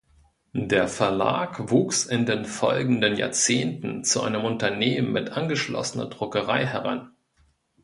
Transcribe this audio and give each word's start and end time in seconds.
Der 0.55 0.87
Verlag 0.87 1.69
wuchs 1.69 2.07
in 2.07 2.25
den 2.25 2.45
folgenden 2.45 3.17
Jahrzehnten 3.17 4.03
zu 4.03 4.23
einem 4.23 4.43
Unternehmen 4.43 5.11
mit 5.11 5.29
angeschlossener 5.29 6.07
Druckerei 6.07 6.65
heran. 6.65 7.11